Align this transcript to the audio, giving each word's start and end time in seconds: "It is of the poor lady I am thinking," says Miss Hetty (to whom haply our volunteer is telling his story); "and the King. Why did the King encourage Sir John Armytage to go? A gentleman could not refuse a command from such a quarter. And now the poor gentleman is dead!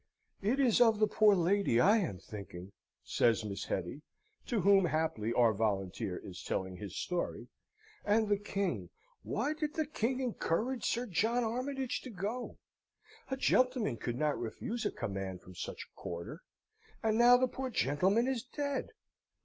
"It 0.41 0.59
is 0.59 0.81
of 0.81 0.97
the 0.97 1.05
poor 1.05 1.35
lady 1.35 1.79
I 1.79 1.97
am 1.97 2.17
thinking," 2.17 2.71
says 3.03 3.45
Miss 3.45 3.65
Hetty 3.65 4.01
(to 4.47 4.61
whom 4.61 4.85
haply 4.85 5.31
our 5.31 5.53
volunteer 5.53 6.17
is 6.17 6.41
telling 6.43 6.77
his 6.77 6.95
story); 6.97 7.49
"and 8.03 8.27
the 8.27 8.39
King. 8.39 8.89
Why 9.21 9.53
did 9.53 9.75
the 9.75 9.85
King 9.85 10.19
encourage 10.19 10.85
Sir 10.85 11.05
John 11.05 11.43
Armytage 11.43 12.01
to 12.01 12.09
go? 12.09 12.57
A 13.29 13.37
gentleman 13.37 13.97
could 13.97 14.17
not 14.17 14.39
refuse 14.39 14.87
a 14.87 14.91
command 14.91 15.43
from 15.43 15.53
such 15.53 15.83
a 15.83 15.93
quarter. 15.95 16.41
And 17.03 17.15
now 17.15 17.37
the 17.37 17.47
poor 17.47 17.69
gentleman 17.69 18.27
is 18.27 18.41
dead! 18.43 18.87